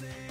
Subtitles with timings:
[0.00, 0.29] sing.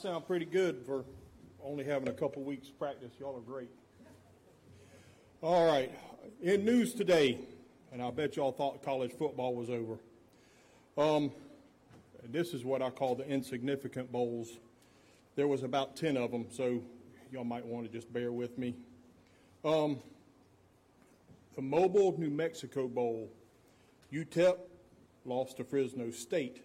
[0.00, 1.04] Sound pretty good for
[1.62, 3.12] only having a couple weeks practice.
[3.20, 3.68] Y'all are great.
[5.42, 5.92] All right.
[6.40, 7.38] In news today,
[7.92, 9.98] and I bet y'all thought college football was over.
[10.96, 11.30] Um,
[12.30, 14.48] this is what I call the insignificant bowls.
[15.36, 16.82] There was about 10 of them, so
[17.30, 18.76] y'all might want to just bear with me.
[19.66, 19.98] Um,
[21.56, 23.30] the Mobile, New Mexico Bowl.
[24.10, 24.56] UTEP
[25.26, 26.62] lost to Fresno State.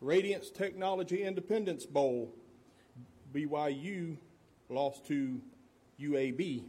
[0.00, 2.34] Radiance Technology Independence Bowl.
[3.34, 4.16] BYU
[4.68, 5.40] lost to
[6.00, 6.62] UAB.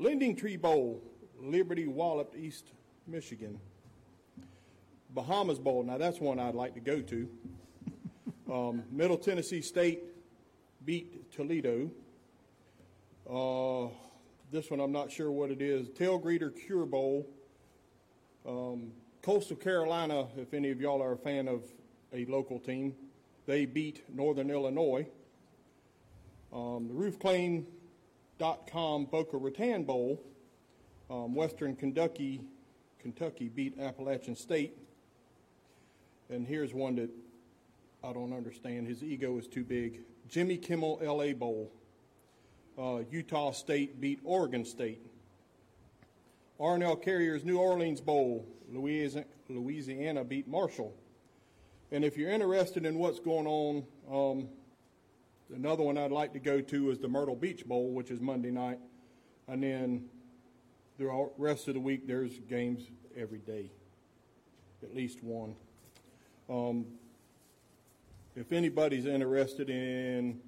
[0.00, 1.02] LendingTree Bowl.
[1.40, 2.72] Liberty walloped East
[3.06, 3.58] Michigan.
[5.10, 5.82] Bahamas Bowl.
[5.82, 7.28] Now that's one I'd like to go to.
[8.50, 10.04] Um, Middle Tennessee State
[10.84, 11.90] beat Toledo.
[13.28, 13.88] Uh,
[14.52, 15.88] this one I'm not sure what it is.
[15.88, 17.26] Tailgreeter Cure Bowl.
[18.46, 18.92] Um,
[19.22, 21.64] Coastal Carolina, if any of y'all are a fan of
[22.12, 22.94] a local team,
[23.46, 25.06] they beat Northern Illinois.
[26.52, 30.22] Um, the RoofClaim.com Boca Raton Bowl.
[31.08, 32.40] Um, Western Kentucky,
[32.98, 34.76] Kentucky beat Appalachian State.
[36.28, 37.10] And here's one that
[38.02, 38.88] I don't understand.
[38.88, 40.00] His ego is too big.
[40.28, 41.70] Jimmy Kimmel LA Bowl.
[42.76, 45.00] Uh, Utah State beat Oregon State.
[46.58, 48.46] R+L Carriers New Orleans Bowl.
[48.70, 50.92] Louisiana, Louisiana beat Marshall.
[51.92, 54.48] And if you're interested in what's going on, um,
[55.54, 58.50] another one I'd like to go to is the Myrtle Beach Bowl, which is Monday
[58.50, 58.78] night.
[59.48, 60.08] And then
[60.98, 62.84] the rest of the week, there's games
[63.16, 63.70] every day,
[64.82, 65.54] at least one.
[66.48, 66.86] Um,
[68.34, 70.40] if anybody's interested in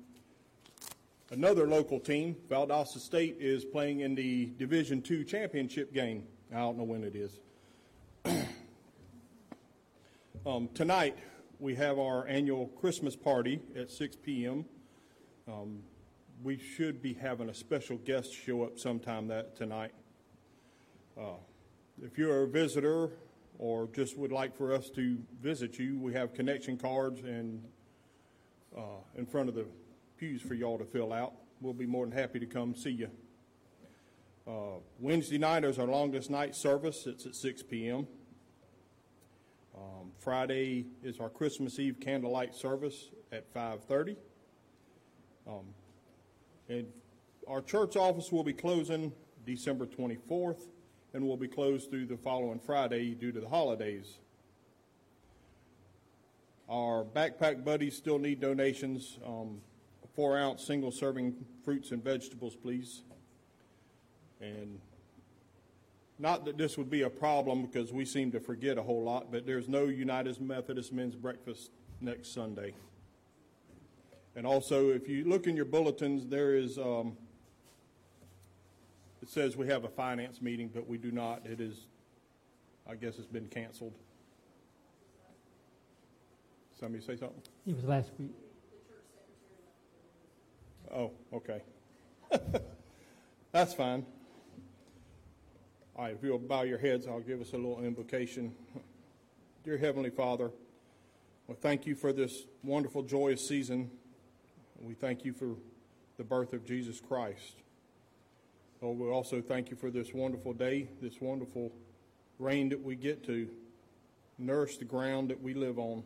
[1.31, 6.25] another local team, Valdosta State is playing in the Division II championship game.
[6.52, 7.31] I don't know when it is.
[10.47, 11.17] um, tonight,
[11.61, 14.64] we have our annual Christmas party at 6 p.m.
[15.49, 15.78] Um,
[16.43, 19.93] we should be having a special guest show up sometime that tonight.
[21.19, 21.38] Uh,
[22.02, 23.11] if you're a visitor
[23.59, 27.64] or just would like for us to visit you, we have connection cards and
[28.76, 29.64] uh, in front of the
[30.19, 31.33] pews for y'all to fill out.
[31.62, 33.11] We'll be more than happy to come see you.
[34.47, 37.07] Uh, Wednesday night is our longest night service.
[37.07, 38.07] It's at 6 p.m.
[39.75, 44.17] Um, Friday is our Christmas Eve candlelight service at 5:30.
[45.49, 45.64] Um,
[46.69, 46.87] and
[47.47, 49.12] our church office will be closing
[49.47, 50.61] December 24th,
[51.14, 54.19] and will be closed through the following Friday due to the holidays.
[56.69, 59.19] Our backpack buddies still need donations.
[59.26, 59.62] Um,
[60.14, 63.02] four ounce single serving fruits and vegetables, please.
[64.40, 64.78] And
[66.19, 69.33] not that this would be a problem because we seem to forget a whole lot,
[69.33, 72.75] but there's no United Methodist men's breakfast next Sunday.
[74.38, 77.16] And also, if you look in your bulletins, there is, um,
[79.21, 81.45] it says we have a finance meeting, but we do not.
[81.45, 81.87] It is,
[82.88, 83.95] I guess it's been canceled.
[86.78, 87.42] Somebody say something?
[87.66, 88.30] It was last week.
[90.95, 91.62] Oh, okay.
[93.50, 94.07] That's fine.
[95.97, 98.54] All right, if you'll bow your heads, I'll give us a little invocation.
[99.64, 100.52] Dear Heavenly Father,
[101.49, 103.90] we thank you for this wonderful, joyous season.
[104.80, 105.56] We thank you for
[106.16, 107.56] the birth of Jesus Christ.
[108.80, 111.73] Lord, we also thank you for this wonderful day, this wonderful
[112.38, 113.49] rain that we get to
[114.38, 116.04] nourish the ground that we live on.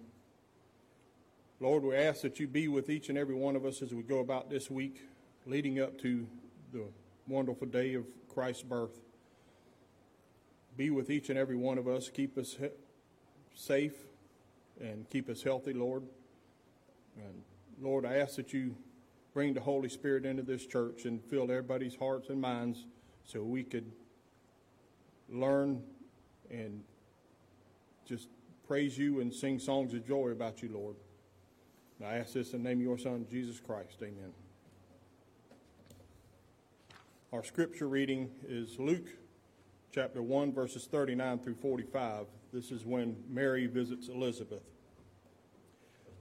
[1.61, 4.02] Lord, we ask that you be with each and every one of us as we
[4.02, 5.02] go about this week
[5.47, 6.26] leading up to
[6.73, 6.85] the
[7.29, 9.00] wonderful day of Christ's birth.
[10.76, 12.09] Be with each and every one of us.
[12.09, 12.57] Keep us
[13.55, 13.95] safe
[14.81, 16.05] and keep us healthy, Lord.
[17.17, 17.43] And
[17.81, 18.76] Lord, I ask that you
[19.35, 22.87] bring the Holy Spirit into this church and fill everybody's hearts and minds
[23.25, 23.91] so we could
[25.29, 25.83] learn
[26.50, 26.83] and
[28.07, 28.29] just
[28.67, 30.97] praise you and sing songs of joy about you, Lord.
[31.99, 33.97] And I ask this in the name of your Son, Jesus Christ.
[34.02, 34.33] Amen.
[37.33, 39.09] Our scripture reading is Luke
[39.91, 42.26] chapter 1, verses 39 through 45.
[42.52, 44.72] This is when Mary visits Elizabeth.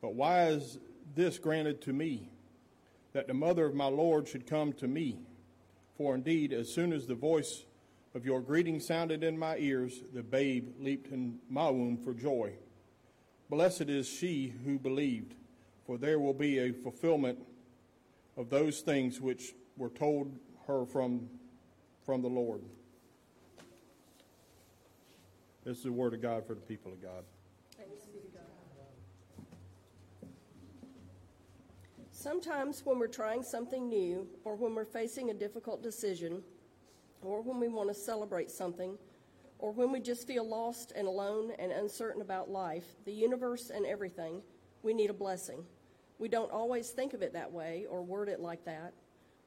[0.00, 0.78] But why is
[1.14, 2.28] this granted to me,
[3.12, 5.18] that the mother of my Lord should come to me.
[5.96, 7.64] For indeed, as soon as the voice
[8.14, 12.52] of your greeting sounded in my ears, the babe leaped in my womb for joy.
[13.48, 15.34] Blessed is she who believed,
[15.86, 17.38] for there will be a fulfillment
[18.36, 21.28] of those things which were told her from,
[22.04, 22.62] from the Lord.
[25.64, 27.24] This is the word of God for the people of God.
[32.20, 36.42] Sometimes, when we're trying something new, or when we're facing a difficult decision,
[37.22, 38.98] or when we want to celebrate something,
[39.58, 43.86] or when we just feel lost and alone and uncertain about life, the universe, and
[43.86, 44.42] everything,
[44.82, 45.64] we need a blessing.
[46.18, 48.92] We don't always think of it that way or word it like that.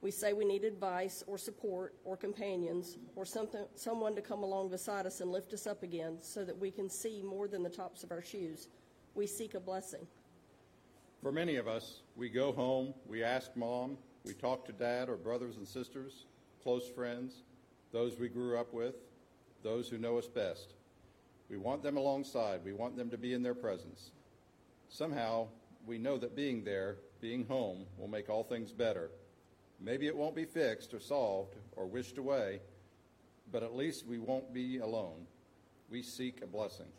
[0.00, 4.70] We say we need advice or support or companions or something, someone to come along
[4.70, 7.70] beside us and lift us up again so that we can see more than the
[7.70, 8.66] tops of our shoes.
[9.14, 10.08] We seek a blessing.
[11.24, 15.16] For many of us, we go home, we ask mom, we talk to dad or
[15.16, 16.26] brothers and sisters,
[16.62, 17.44] close friends,
[17.92, 18.96] those we grew up with,
[19.62, 20.74] those who know us best.
[21.48, 24.10] We want them alongside, we want them to be in their presence.
[24.90, 25.46] Somehow,
[25.86, 29.10] we know that being there, being home, will make all things better.
[29.80, 32.60] Maybe it won't be fixed or solved or wished away,
[33.50, 35.26] but at least we won't be alone.
[35.88, 36.92] We seek a blessing.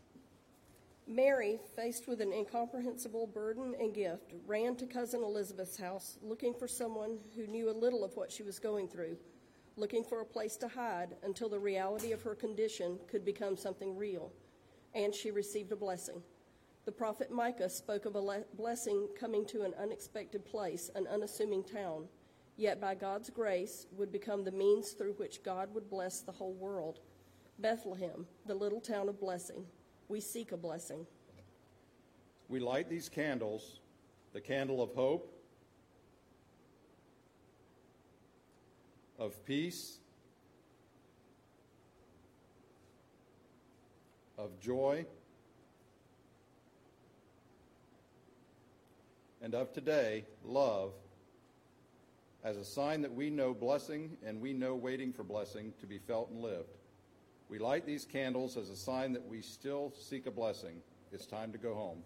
[1.08, 6.68] Mary, faced with an incomprehensible burden and gift, ran to Cousin Elizabeth's house looking for
[6.68, 9.16] someone who knew a little of what she was going through,
[9.78, 13.96] looking for a place to hide until the reality of her condition could become something
[13.96, 14.32] real.
[14.96, 16.24] And she received a blessing.
[16.86, 21.64] The prophet Micah spoke of a le- blessing coming to an unexpected place, an unassuming
[21.64, 22.08] town,
[22.58, 26.54] yet by God's grace would become the means through which God would bless the whole
[26.54, 27.00] world.
[27.60, 29.66] Bethlehem, the little town of blessing.
[30.08, 31.06] We seek a blessing.
[32.48, 33.80] We light these candles
[34.34, 35.34] the candle of hope,
[39.18, 40.00] of peace,
[44.38, 45.06] of joy,
[49.42, 50.92] and of today, love,
[52.44, 55.98] as a sign that we know blessing and we know waiting for blessing to be
[55.98, 56.76] felt and lived.
[57.50, 60.82] We light these candles as a sign that we still seek a blessing.
[61.12, 62.00] It's time to go home.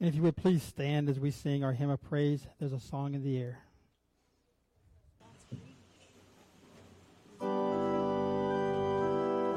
[0.00, 2.78] And if you would please stand as we sing our hymn of praise, there's a
[2.78, 3.58] song in the air.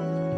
[0.00, 0.31] And the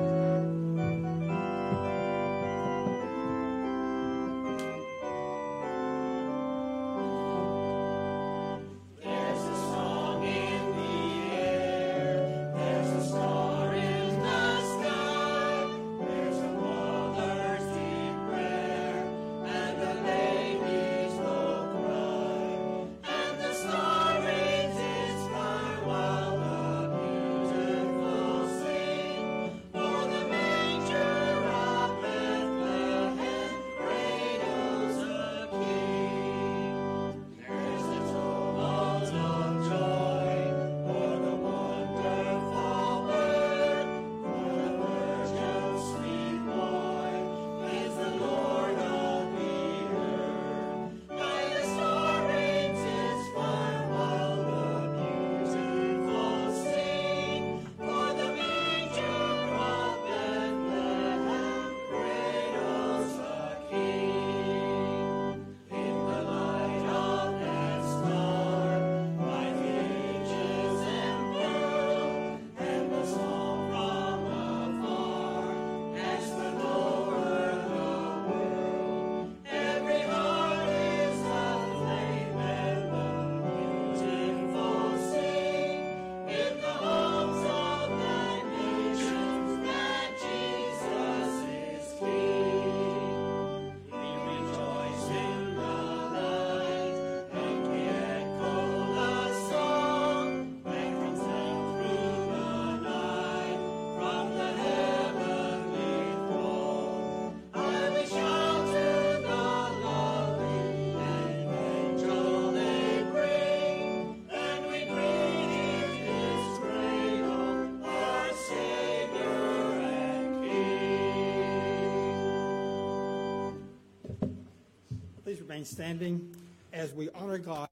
[125.40, 126.34] remain standing
[126.72, 127.68] as we honor God.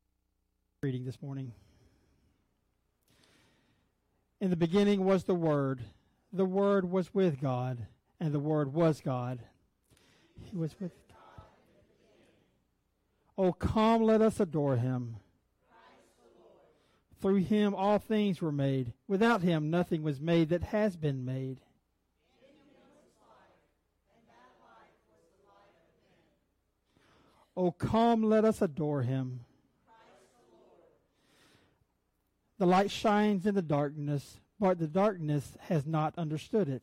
[0.83, 1.53] Reading this morning.
[4.41, 5.81] In the beginning was the Word.
[6.33, 7.87] The Word was with God,
[8.19, 9.39] and the Word was God.
[10.41, 11.47] He was with God.
[13.39, 15.17] Oh, come, let us adore him.
[17.21, 18.93] Through him all things were made.
[19.07, 21.61] Without him nothing was made that has been made.
[27.57, 29.41] Oh, come, let us adore him.
[32.59, 36.83] The light shines in the darkness, but the darkness has not understood it.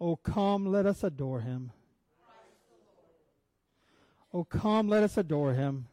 [0.00, 1.70] Oh, come, let us adore him.
[4.34, 5.86] Oh, come, let us adore him.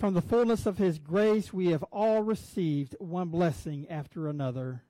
[0.00, 4.82] From the fullness of his grace, we have all received one blessing after another.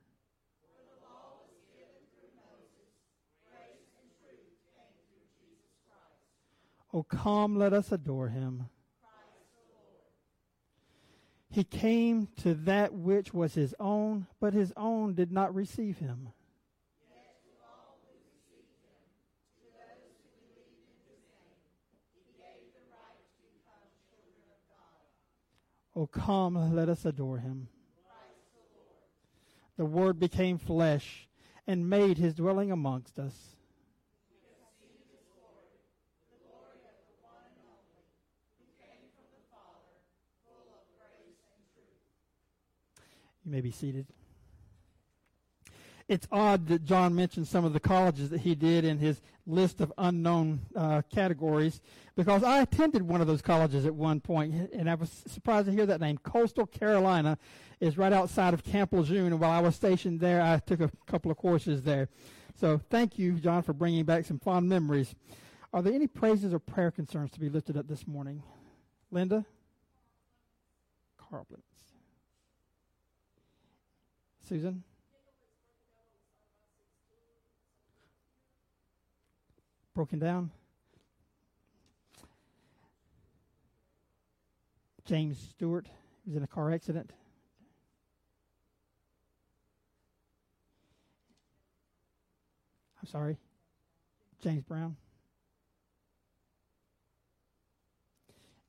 [6.94, 8.66] Oh, come, let us adore him.
[11.50, 16.28] He came to that which was his own, but his own did not receive him.
[26.00, 27.68] Oh, come, let us adore him.
[29.76, 31.28] The Word became flesh
[31.66, 33.34] and made his dwelling amongst us.
[43.44, 44.06] You may be seated.
[46.10, 49.80] It's odd that John mentioned some of the colleges that he did in his list
[49.80, 51.80] of unknown uh, categories
[52.16, 55.72] because I attended one of those colleges at one point, and I was surprised to
[55.72, 56.18] hear that name.
[56.18, 57.38] Coastal Carolina
[57.78, 60.90] is right outside of Camp Lejeune, and while I was stationed there, I took a
[61.06, 62.08] couple of courses there.
[62.56, 65.14] So thank you, John, for bringing back some fond memories.
[65.72, 68.42] Are there any praises or prayer concerns to be lifted up this morning?
[69.12, 69.44] Linda?
[71.16, 71.62] Carl Blitz.
[74.48, 74.82] Susan?
[80.00, 80.50] Broken down?
[85.04, 85.86] James Stewart
[86.26, 87.12] was in a car accident.
[92.98, 93.36] I'm sorry.
[94.42, 94.96] James Brown.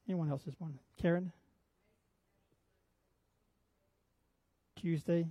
[0.06, 0.80] Anyone else this morning?
[1.02, 1.32] Karen?
[4.76, 5.28] Tuesday?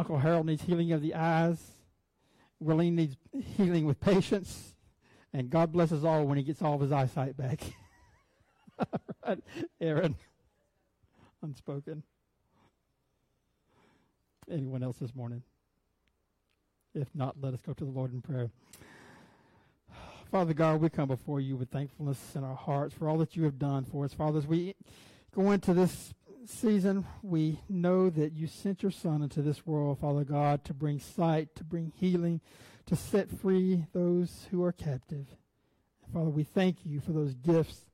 [0.00, 1.58] Uncle Harold needs healing of the eyes.
[2.58, 3.18] Willie needs
[3.58, 4.74] healing with patience.
[5.34, 7.60] And God bless us all when he gets all of his eyesight back.
[9.80, 10.16] Aaron.
[11.42, 12.02] Unspoken.
[14.50, 15.42] Anyone else this morning?
[16.94, 18.48] If not, let us go to the Lord in prayer.
[20.30, 23.44] Father God, we come before you with thankfulness in our hearts for all that you
[23.44, 24.14] have done for us.
[24.14, 24.76] Fathers, we
[25.36, 26.14] go into this
[26.50, 30.98] season, we know that you sent your Son into this world, Father God, to bring
[30.98, 32.40] sight, to bring healing,
[32.86, 35.26] to set free those who are captive.
[36.12, 37.86] Father, we thank you for those gifts.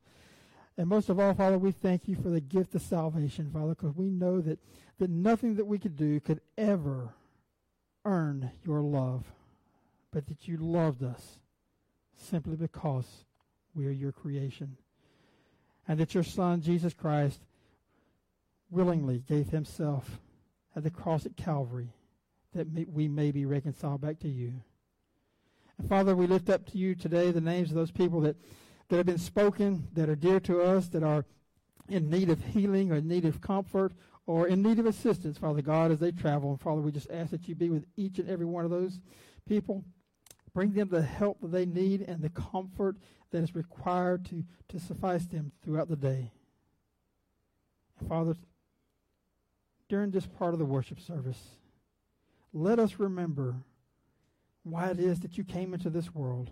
[0.79, 3.97] And most of all, Father, we thank you for the gift of salvation, Father, because
[3.97, 4.59] we know that,
[4.99, 7.15] that nothing that we could do could ever
[8.05, 9.25] earn your love,
[10.13, 11.39] but that you loved us
[12.17, 13.07] simply because
[13.75, 14.77] we are your creation.
[15.89, 17.41] And that your Son, Jesus Christ,
[18.71, 20.21] willingly gave himself
[20.75, 21.95] at the cross at Calvary
[22.55, 24.55] that we may be reconciled back to you.
[25.79, 28.37] And Father, we lift up to you today the names of those people that,
[28.89, 31.25] that have been spoken, that are dear to us, that are
[31.89, 33.93] in need of healing or in need of comfort
[34.27, 36.51] or in need of assistance, Father God, as they travel.
[36.51, 38.99] And Father, we just ask that you be with each and every one of those
[39.47, 39.85] people.
[40.53, 42.97] Bring them the help that they need and the comfort
[43.31, 46.33] that is required to, to suffice them throughout the day.
[48.01, 48.35] And Father,
[49.89, 51.57] during this part of the worship service,
[52.53, 53.57] let us remember
[54.63, 56.51] why it is that you came into this world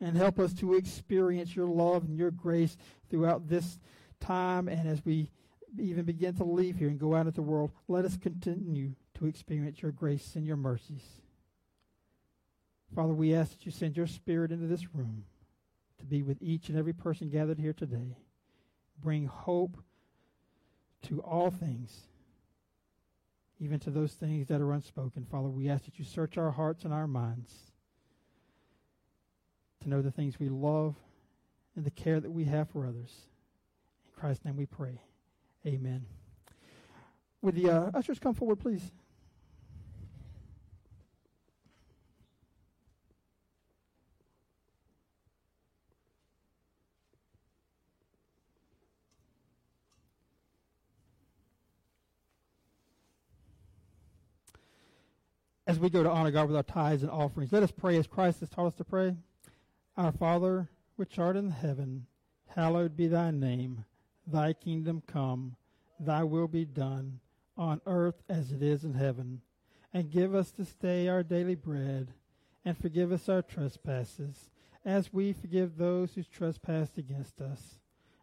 [0.00, 2.76] and help us to experience your love and your grace
[3.10, 3.78] throughout this
[4.20, 5.30] time and as we
[5.78, 9.26] even begin to leave here and go out into the world, let us continue to
[9.26, 11.02] experience your grace and your mercies.
[12.94, 15.24] Father, we ask that you send your spirit into this room
[15.98, 18.16] to be with each and every person gathered here today.
[19.00, 19.76] Bring hope
[21.02, 22.08] to all things
[23.60, 25.26] even to those things that are unspoken.
[25.30, 27.52] Father, we ask that you search our hearts and our minds
[29.80, 30.94] to know the things we love
[31.76, 33.12] and the care that we have for others.
[34.06, 35.00] In Christ's name we pray.
[35.66, 36.04] Amen.
[37.42, 38.92] Would the uh, ushers come forward, please?
[55.68, 58.06] As we go to honor God with our tithes and offerings, let us pray as
[58.06, 59.14] Christ has taught us to pray.
[59.98, 62.06] Our Father, which art in heaven,
[62.46, 63.84] hallowed be thy name.
[64.26, 65.56] Thy kingdom come,
[66.00, 67.20] thy will be done,
[67.54, 69.42] on earth as it is in heaven.
[69.92, 72.14] And give us this day our daily bread,
[72.64, 74.48] and forgive us our trespasses,
[74.86, 77.78] as we forgive those who trespass against us.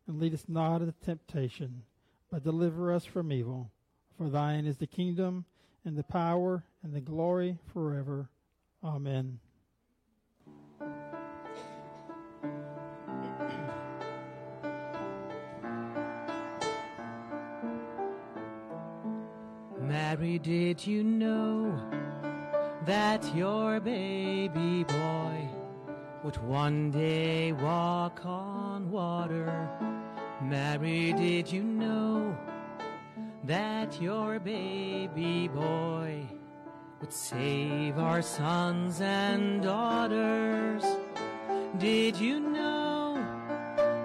[0.08, 1.84] And lead us not into temptation,
[2.32, 3.70] but deliver us from evil.
[4.18, 5.46] For thine is the kingdom,
[5.84, 8.30] and the power, and the glory forever.
[8.84, 9.40] Amen.
[19.82, 21.76] Mary, did you know
[22.86, 25.50] that your baby boy
[26.24, 29.70] would one day walk on water?
[30.44, 32.38] Mary, did you know
[33.44, 36.24] that your baby boy
[37.14, 40.84] save our sons and daughters?
[41.78, 43.16] Did you know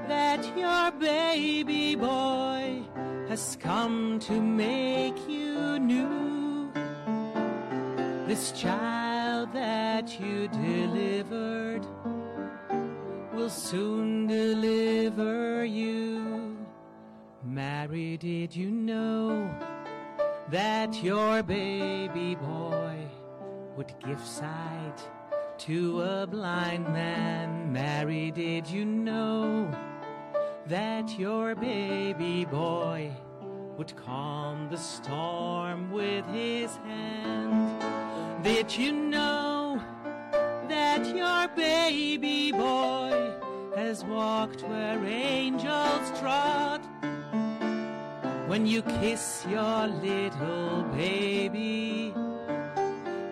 [0.08, 2.82] that your baby boy
[3.28, 6.72] has come to make you new?
[8.26, 11.86] This child that you delivered
[13.32, 16.56] will soon deliver you.
[17.44, 19.50] Mary, did you know
[20.50, 22.79] that your baby boy
[23.76, 25.08] would give sight
[25.58, 27.72] to a blind man?
[27.72, 29.70] Mary, did you know
[30.66, 33.10] that your baby boy
[33.76, 37.82] would calm the storm with his hand?
[38.42, 39.80] Did you know
[40.68, 43.32] that your baby boy
[43.76, 46.80] has walked where angels trod?
[48.46, 52.09] When you kiss your little baby,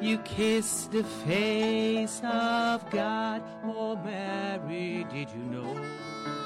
[0.08, 3.42] you kiss the face of God.
[3.62, 6.37] Oh, Mary, did you know?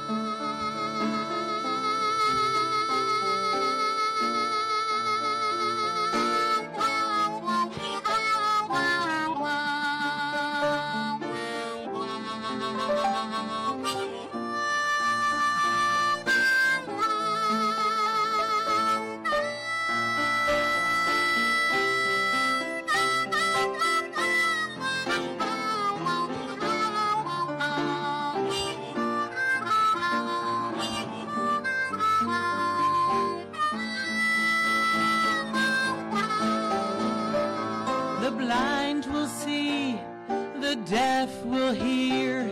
[40.92, 42.44] Deaf will hear,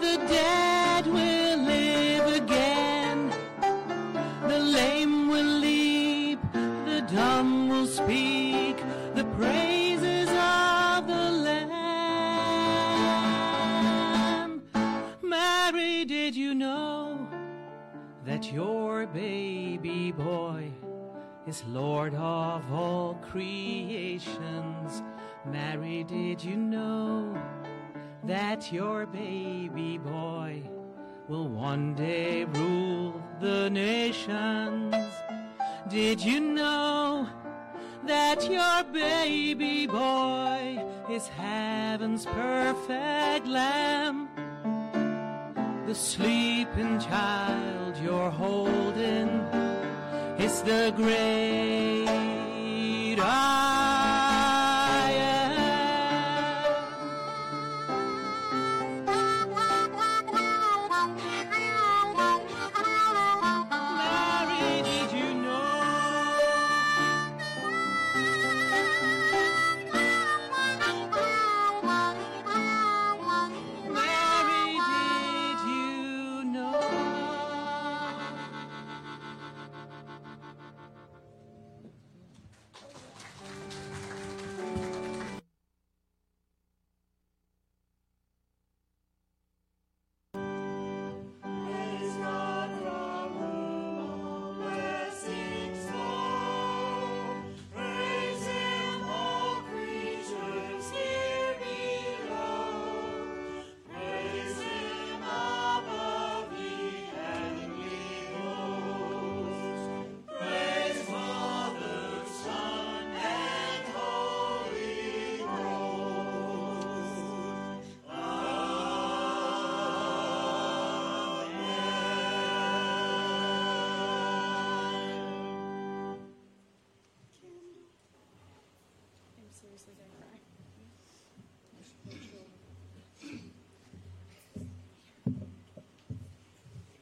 [0.00, 3.32] the dead will live again.
[4.46, 8.76] The lame will leap, the dumb will speak,
[9.16, 11.72] the praises of the Lamb.
[15.20, 17.26] Mary, did you know
[18.24, 20.70] that your baby boy
[21.48, 25.02] is Lord of all creations.
[25.44, 27.34] Mary, did you know
[28.24, 30.62] that your baby boy
[31.28, 34.94] will one day rule the nations?
[35.88, 37.28] Did you know
[38.06, 44.28] that your baby boy is heaven's perfect lamb?
[45.86, 49.28] The sleeping child you're holding
[50.38, 52.06] is the great
[53.18, 53.69] I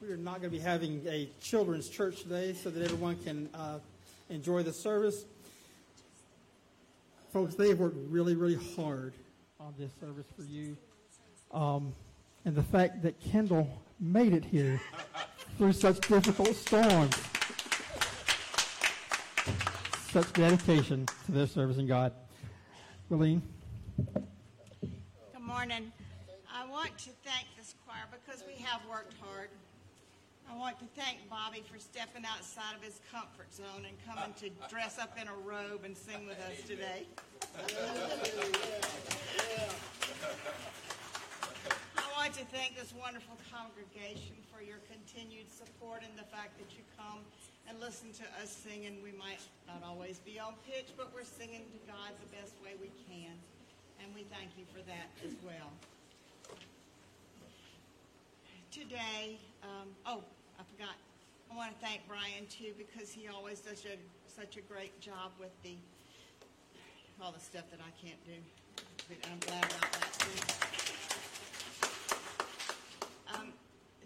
[0.09, 3.47] we are not going to be having a children's church today so that everyone can
[3.53, 3.77] uh,
[4.31, 5.25] enjoy the service.
[7.31, 9.13] Folks, they have worked really, really hard
[9.59, 10.75] on this service for you.
[11.51, 11.93] Um,
[12.43, 13.69] and the fact that Kendall
[13.99, 14.81] made it here
[15.59, 17.15] through such difficult storms,
[20.09, 22.13] such dedication to their service in God.
[23.11, 23.41] Willeen?
[23.95, 25.91] Good morning.
[26.51, 29.49] I want to thank this choir because we have worked hard.
[30.51, 34.49] I want to thank Bobby for stepping outside of his comfort zone and coming to
[34.67, 37.03] dress up in a robe and sing with us today.
[41.99, 46.71] I want to thank this wonderful congregation for your continued support and the fact that
[46.71, 47.19] you come
[47.67, 51.27] and listen to us sing, and we might not always be on pitch, but we're
[51.27, 53.35] singing to God the best way we can.
[53.99, 55.67] And we thank you for that as well.
[58.71, 60.23] Today, um, oh,
[60.55, 60.95] I forgot.
[61.51, 63.97] I want to thank Brian too because he always does a,
[64.29, 65.75] such a great job with the
[67.21, 68.37] all the stuff that I can't do.
[69.09, 70.39] But I'm glad about that too.
[73.35, 73.47] Um,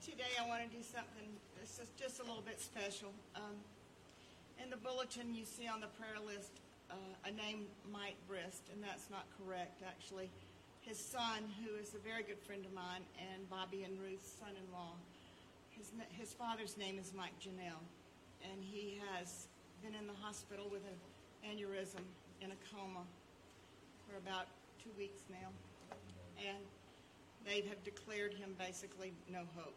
[0.01, 3.13] today I want to do something that's just, just a little bit special.
[3.36, 3.60] Um,
[4.63, 6.58] in the bulletin, you see on the prayer list
[6.89, 10.29] uh, a name, Mike Brist, and that's not correct, actually.
[10.82, 14.95] His son, who is a very good friend of mine, and Bobby and Ruth's son-in-law,
[15.77, 17.83] his, his father's name is Mike Janelle,
[18.43, 19.47] and he has
[19.81, 20.97] been in the hospital with an
[21.49, 22.03] aneurysm
[22.41, 23.03] in a coma
[24.07, 24.47] for about
[24.83, 25.49] two weeks now.
[26.38, 26.63] And
[27.45, 29.75] they have declared him basically no hope.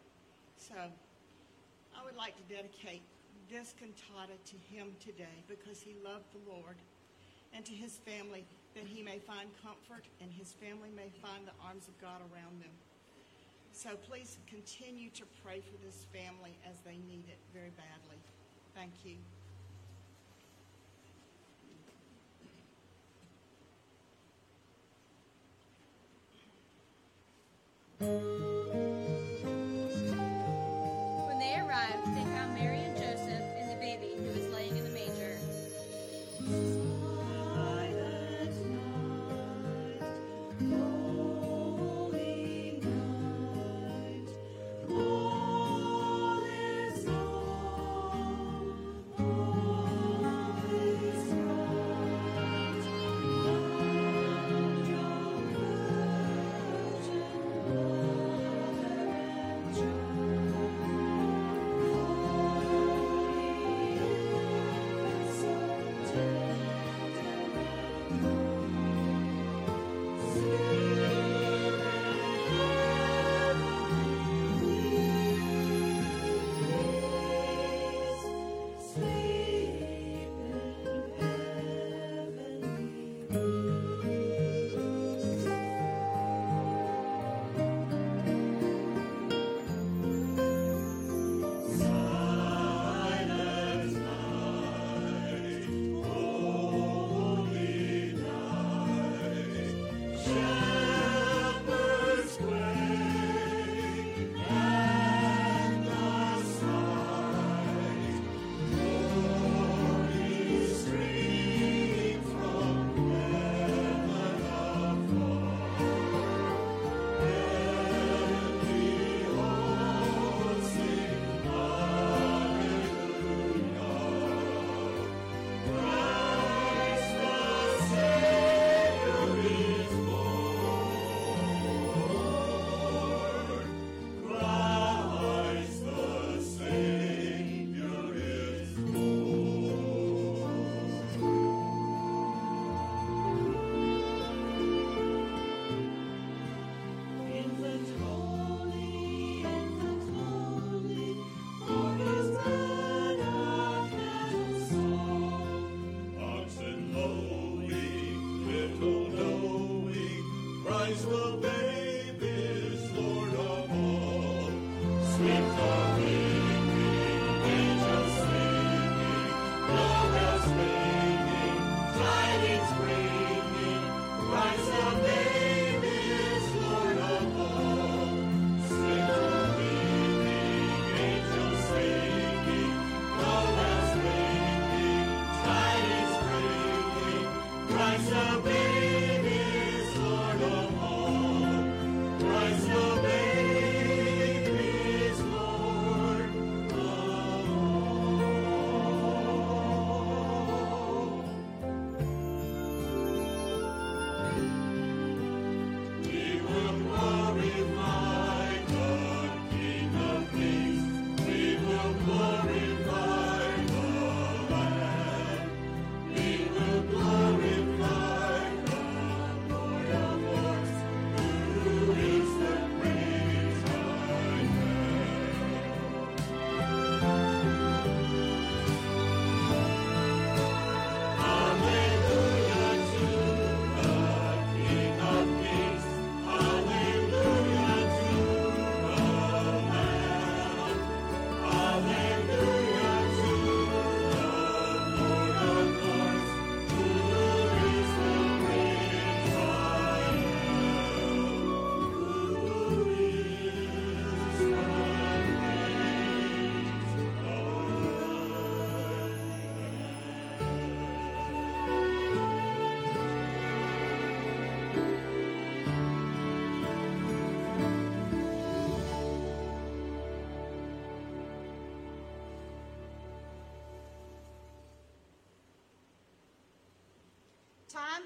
[0.57, 3.01] So I would like to dedicate
[3.51, 6.75] this cantata to him today because he loved the Lord
[7.53, 11.55] and to his family that he may find comfort and his family may find the
[11.65, 12.71] arms of God around them.
[13.77, 18.17] So please continue to pray for this family as they need it very badly.
[18.73, 19.17] Thank you.
[27.99, 28.41] When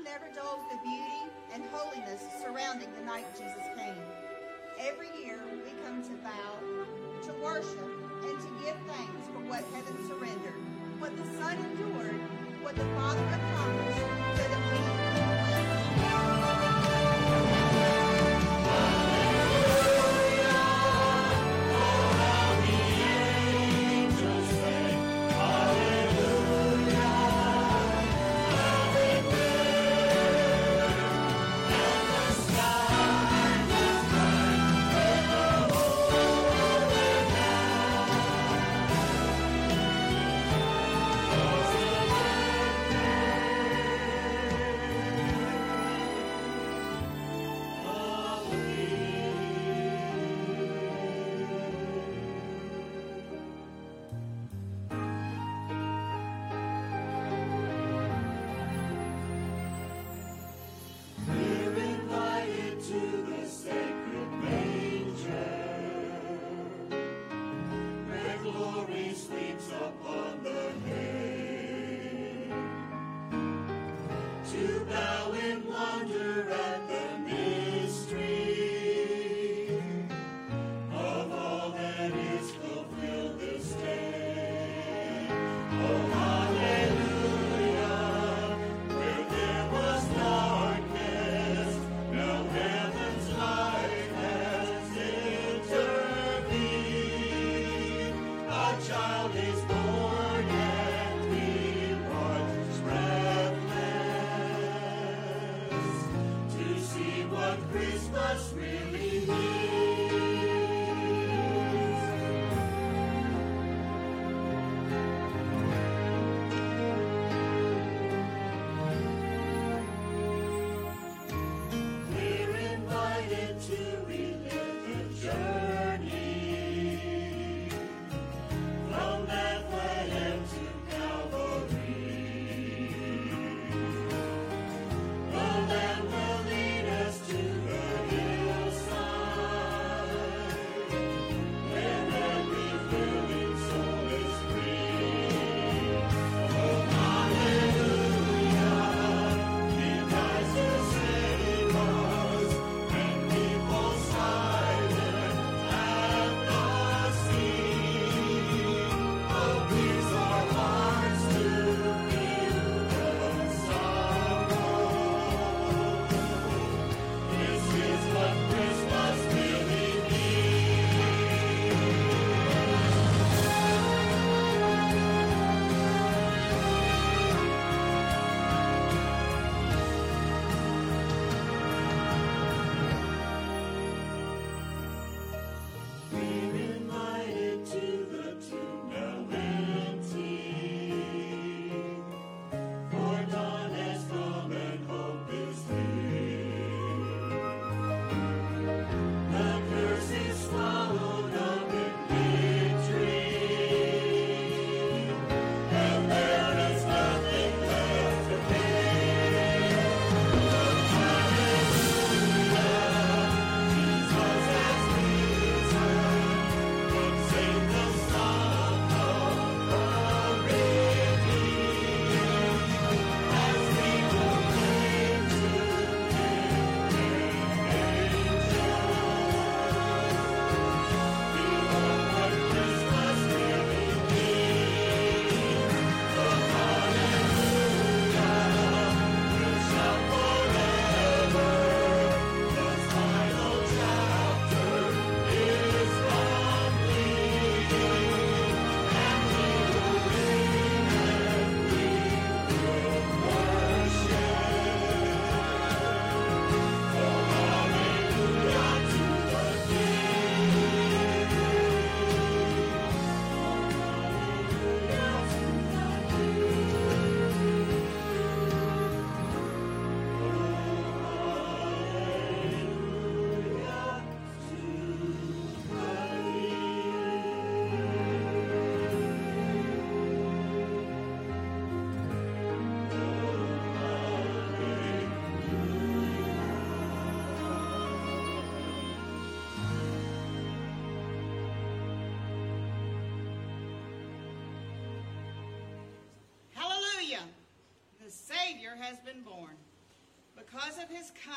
[0.03, 4.03] never dulls the beauty and holiness surrounding the night Jesus came.
[4.79, 6.57] Every year we come to vow,
[7.23, 7.89] to worship,
[8.23, 10.57] and to give thanks for what heaven surrendered,
[10.99, 12.19] what the Son endured,
[12.63, 13.99] what the Father accomplished,
[14.37, 16.60] so that we can.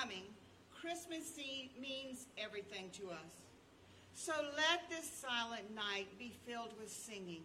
[0.00, 0.24] Coming,
[0.80, 3.32] Christmas e- means everything to us.
[4.14, 7.42] So let this silent night be filled with singing.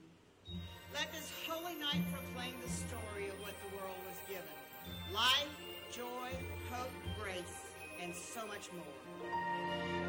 [0.93, 4.43] Let this holy night proclaim the story of what the world was given
[5.13, 5.49] life,
[5.91, 6.29] joy,
[6.71, 7.65] hope, grace,
[8.01, 9.99] and so much more.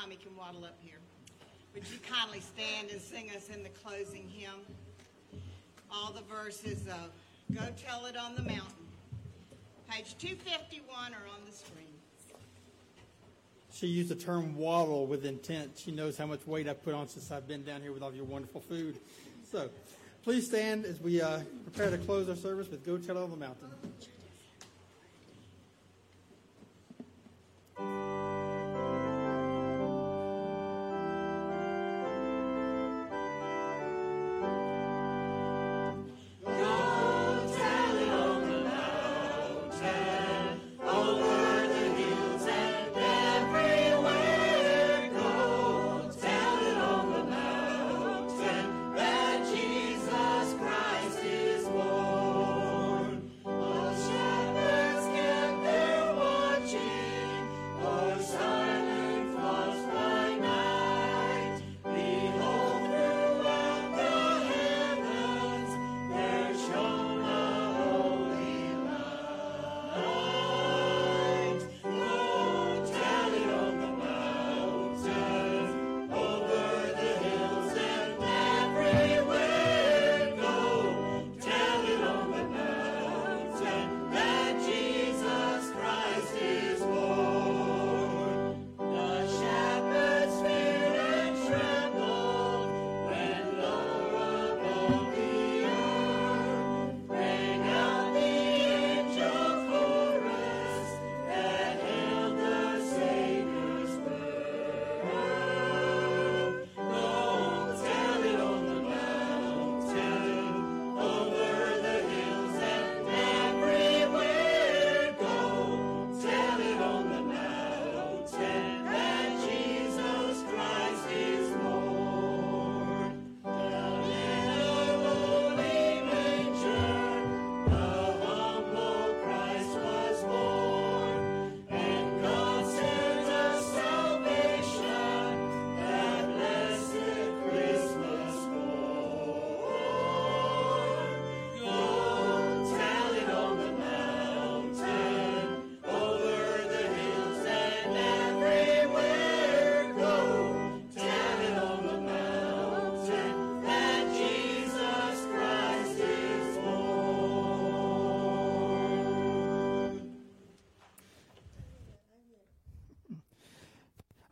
[0.00, 0.98] Tommy can waddle up here,
[1.74, 4.60] would you kindly stand and sing us in the closing hymn?
[5.92, 7.10] All the verses of
[7.54, 8.86] Go Tell It on the Mountain.
[9.90, 11.86] Page 251 are on the screen.
[13.72, 15.72] She used the term waddle with intent.
[15.76, 18.14] She knows how much weight I've put on since I've been down here with all
[18.14, 18.96] your wonderful food.
[19.50, 19.68] So
[20.22, 23.30] please stand as we uh, prepare to close our service with Go Tell It on
[23.30, 23.68] the Mountain.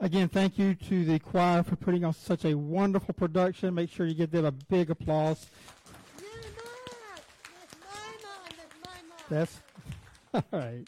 [0.01, 3.75] Again, thank you to the choir for putting on such a wonderful production.
[3.75, 5.47] Make sure you give them a big applause.
[9.29, 9.61] That's
[10.35, 10.85] all right.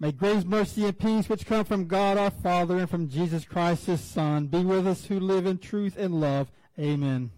[0.00, 3.86] May grace, mercy, and peace, which come from God our Father and from Jesus Christ
[3.86, 6.50] his Son, be with us who live in truth and love.
[6.78, 7.30] Amen.